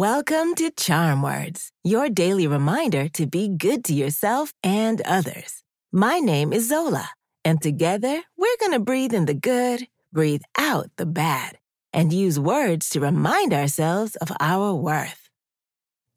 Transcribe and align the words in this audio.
Welcome 0.00 0.54
to 0.54 0.70
Charm 0.70 1.20
Words, 1.20 1.72
your 1.84 2.08
daily 2.08 2.46
reminder 2.46 3.06
to 3.10 3.26
be 3.26 3.48
good 3.48 3.84
to 3.84 3.92
yourself 3.92 4.54
and 4.64 5.02
others. 5.02 5.62
My 5.92 6.20
name 6.20 6.54
is 6.54 6.70
Zola, 6.70 7.10
and 7.44 7.60
together 7.60 8.22
we're 8.34 8.56
going 8.60 8.72
to 8.72 8.80
breathe 8.80 9.12
in 9.12 9.26
the 9.26 9.34
good, 9.34 9.88
breathe 10.10 10.40
out 10.56 10.86
the 10.96 11.04
bad, 11.04 11.58
and 11.92 12.14
use 12.14 12.40
words 12.40 12.88
to 12.88 13.00
remind 13.00 13.52
ourselves 13.52 14.16
of 14.16 14.32
our 14.40 14.72
worth. 14.72 15.28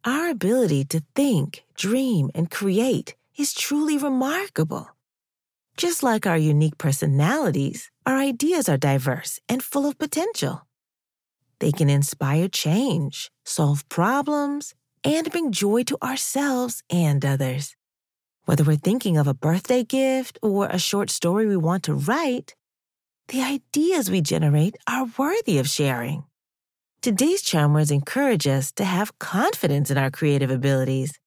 Our 0.05 0.29
ability 0.29 0.85
to 0.85 1.03
think, 1.13 1.65
dream, 1.75 2.31
and 2.33 2.49
create 2.49 3.17
is 3.37 3.53
truly 3.53 3.97
remarkable. 3.97 4.87
Just 5.75 6.03
like 6.03 6.25
our 6.25 6.37
unique 6.37 6.77
personalities, 6.77 7.91
our 8.05 8.15
ideas 8.15 8.69
are 8.69 8.77
diverse 8.77 9.41
and 9.49 9.61
full 9.61 9.85
of 9.85 9.99
potential. 9.99 10.61
They 11.63 11.71
can 11.71 11.89
inspire 11.89 12.49
change, 12.49 13.31
solve 13.45 13.87
problems, 13.87 14.75
and 15.01 15.31
bring 15.31 15.53
joy 15.53 15.83
to 15.83 15.97
ourselves 16.03 16.83
and 16.89 17.23
others. 17.23 17.77
Whether 18.43 18.65
we're 18.65 18.75
thinking 18.75 19.15
of 19.15 19.27
a 19.27 19.33
birthday 19.33 19.85
gift 19.85 20.37
or 20.41 20.67
a 20.67 20.77
short 20.77 21.09
story 21.09 21.47
we 21.47 21.55
want 21.55 21.83
to 21.83 21.93
write, 21.93 22.53
the 23.29 23.41
ideas 23.41 24.11
we 24.11 24.19
generate 24.19 24.75
are 24.89 25.07
worthy 25.17 25.57
of 25.57 25.69
sharing. 25.69 26.25
Today's 27.01 27.41
charm 27.41 27.73
words 27.73 27.91
encourage 27.91 28.45
us 28.45 28.73
to 28.73 28.83
have 28.83 29.17
confidence 29.17 29.89
in 29.89 29.97
our 29.97 30.11
creative 30.11 30.51
abilities 30.51 31.17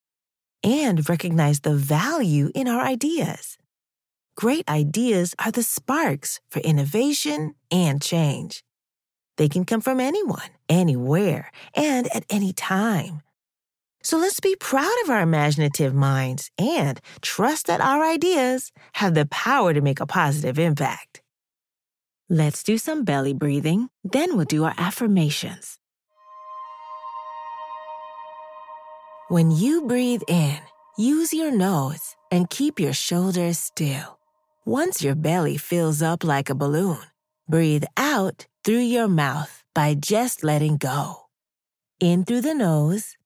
and 0.63 1.09
recognize 1.09 1.61
the 1.61 1.75
value 1.75 2.51
in 2.55 2.69
our 2.69 2.83
ideas. 2.83 3.57
Great 4.37 4.69
ideas 4.69 5.35
are 5.43 5.51
the 5.51 5.63
sparks 5.63 6.41
for 6.51 6.61
innovation 6.61 7.55
and 7.71 8.03
change. 8.03 8.63
They 9.37 9.49
can 9.49 9.65
come 9.65 9.81
from 9.81 10.01
anyone, 10.01 10.51
anywhere, 10.69 11.51
and 11.75 12.09
at 12.15 12.25
any 12.31 12.53
time. 12.53 13.23
So 14.03 14.19
let's 14.19 14.41
be 14.41 14.55
proud 14.55 14.95
of 15.03 15.11
our 15.11 15.21
imaginative 15.21 15.93
minds 15.93 16.51
and 16.59 17.01
trust 17.23 17.67
that 17.67 17.81
our 17.81 18.05
ideas 18.05 18.73
have 18.95 19.15
the 19.15 19.27
power 19.27 19.75
to 19.75 19.81
make 19.81 20.01
a 20.01 20.07
positive 20.07 20.59
impact. 20.59 21.23
Let's 22.29 22.63
do 22.63 22.79
some 22.79 23.05
belly 23.05 23.35
breathing, 23.35 23.89
then 24.05 24.37
we'll 24.37 24.47
do 24.47 24.65
our 24.65 24.75
affirmations. 24.79 25.79
When 29.29 29.51
you 29.51 29.89
breathe 29.89 30.23
in, 30.29 30.59
use 30.97 31.35
your 31.35 31.51
nose 31.51 32.15
and 32.31 32.49
keep 32.49 32.79
your 32.79 32.93
shoulders 32.93 33.59
still. 33.59 34.21
Once 34.65 35.03
your 35.03 35.17
belly 35.17 35.57
fills 35.57 36.01
up 36.01 36.23
like 36.23 36.49
a 36.49 36.55
balloon, 36.55 37.03
breathe 37.49 37.85
out 37.97 38.47
through 38.67 38.79
your 38.79 39.07
mouth 39.07 39.63
by 39.77 39.95
just 39.95 40.43
letting 40.43 40.77
go. 40.77 41.29
In 42.01 42.25
through 42.25 42.41
the 42.41 42.53
nose, 42.53 43.17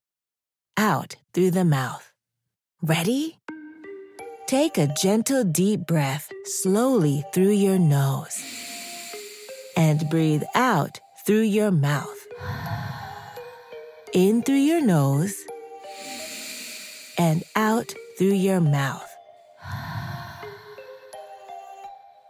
out 0.77 1.15
through 1.33 1.49
the 1.49 1.65
mouth. 1.65 2.13
Ready? 2.83 3.39
Take 4.45 4.77
a 4.77 4.85
gentle 4.85 5.43
deep 5.43 5.87
breath 5.87 6.29
slowly 6.45 7.23
through 7.33 7.53
your 7.53 7.79
nose 7.79 8.39
and 9.75 10.07
breathe 10.11 10.43
out 10.53 10.99
through 11.25 11.49
your 11.49 11.71
mouth. 11.71 12.27
In 14.13 14.43
through 14.43 14.63
your 14.69 14.81
nose 14.81 15.33
and 17.17 17.43
out 17.55 17.91
through 18.19 18.35
your 18.35 18.59
mouth. 18.59 19.09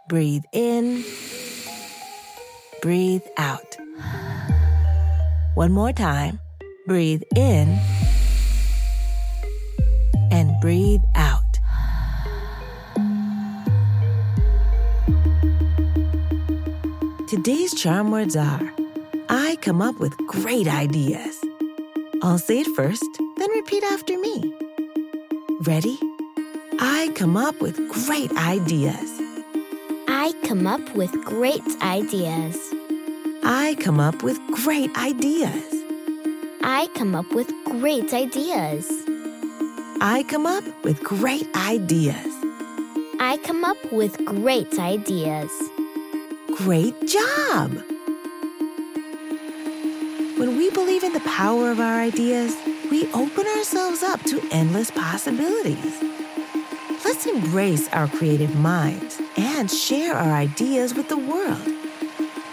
Breathe 0.08 0.44
in 0.54 1.04
breathe 2.82 3.22
out. 3.36 3.76
One 5.54 5.70
more 5.70 5.92
time. 5.92 6.40
Breathe 6.88 7.22
in 7.36 7.78
and 10.32 10.60
breathe 10.60 11.00
out. 11.14 11.60
Today's 17.28 17.72
charm 17.72 18.10
words 18.10 18.34
are 18.34 18.74
I 19.28 19.56
come 19.62 19.80
up 19.80 20.00
with 20.00 20.16
great 20.26 20.66
ideas. 20.66 21.38
I'll 22.20 22.38
say 22.38 22.60
it 22.60 22.68
first, 22.74 23.06
then 23.36 23.50
repeat 23.52 23.84
after 23.84 24.18
me. 24.18 24.52
Ready? 25.60 25.98
I 26.80 27.12
come 27.14 27.36
up 27.36 27.60
with 27.60 27.76
great 28.06 28.32
ideas. 28.36 29.20
I 30.08 30.32
come 30.44 30.66
up 30.66 30.94
with 30.94 31.12
great 31.24 31.62
ideas. 31.82 32.71
I 33.44 33.74
come 33.80 33.98
up 33.98 34.22
with 34.22 34.38
great 34.52 34.96
ideas. 34.96 35.64
I 36.62 36.88
come 36.94 37.16
up 37.16 37.28
with 37.32 37.52
great 37.64 38.14
ideas. 38.14 38.88
I 40.00 40.24
come 40.28 40.46
up 40.46 40.62
with 40.84 41.02
great 41.02 41.48
ideas. 41.56 42.24
I 43.18 43.40
come 43.42 43.64
up 43.64 43.78
with 43.90 44.24
great 44.24 44.78
ideas. 44.78 45.50
Great 46.56 46.94
job! 47.08 47.72
When 50.38 50.56
we 50.56 50.70
believe 50.70 51.02
in 51.02 51.12
the 51.12 51.20
power 51.20 51.72
of 51.72 51.80
our 51.80 52.00
ideas, 52.00 52.56
we 52.92 53.12
open 53.12 53.46
ourselves 53.48 54.04
up 54.04 54.22
to 54.24 54.40
endless 54.52 54.92
possibilities. 54.92 56.00
Let's 57.04 57.26
embrace 57.26 57.88
our 57.88 58.06
creative 58.06 58.54
minds 58.54 59.20
and 59.36 59.68
share 59.68 60.14
our 60.14 60.32
ideas 60.32 60.94
with 60.94 61.08
the 61.08 61.18
world. 61.18 61.81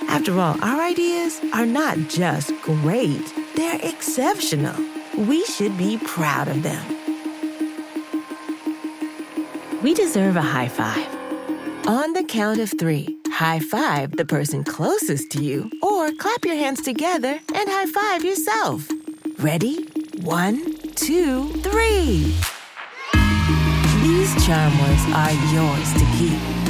After 0.09 0.39
all, 0.39 0.57
our 0.63 0.81
ideas 0.81 1.39
are 1.53 1.67
not 1.67 1.97
just 2.09 2.51
great, 2.63 3.31
they're 3.55 3.79
exceptional. 3.83 4.75
We 5.15 5.45
should 5.45 5.77
be 5.77 5.99
proud 5.99 6.47
of 6.47 6.63
them. 6.63 6.83
We 9.83 9.93
deserve 9.93 10.35
a 10.35 10.41
high 10.41 10.67
five. 10.67 11.07
On 11.87 12.13
the 12.13 12.23
count 12.23 12.59
of 12.59 12.73
three, 12.79 13.17
high 13.31 13.59
five 13.59 14.17
the 14.17 14.25
person 14.25 14.63
closest 14.63 15.29
to 15.31 15.43
you, 15.43 15.69
or 15.83 16.11
clap 16.13 16.43
your 16.43 16.55
hands 16.55 16.81
together 16.81 17.39
and 17.53 17.69
high 17.69 17.85
five 17.85 18.25
yourself. 18.25 18.89
Ready? 19.37 19.85
One, 20.21 20.73
two, 20.95 21.49
three. 21.61 22.35
These 24.01 24.45
charm 24.45 24.73
words 24.79 25.05
are 25.13 25.33
yours 25.53 25.93
to 25.93 26.05
keep. 26.17 26.68